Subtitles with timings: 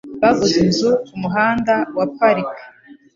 [0.21, 2.51] Baguze inzu kumuhanda wa Park.